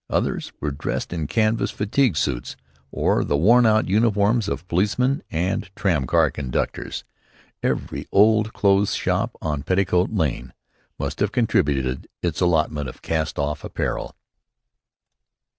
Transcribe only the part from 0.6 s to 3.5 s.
dressed in canvas fatigue suits, or the